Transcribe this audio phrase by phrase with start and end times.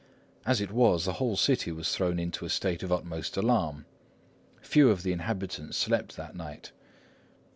[0.47, 3.85] As it was, the whole city was thrown into a state of the utmost alarm.
[4.59, 6.71] Few of the inhabitants slept through the night.